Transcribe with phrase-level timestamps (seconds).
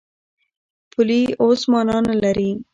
[0.91, 2.51] پولې اوس مانا نه لري.